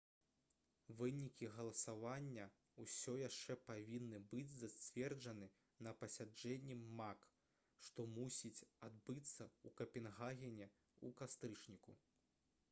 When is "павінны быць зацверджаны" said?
3.67-5.49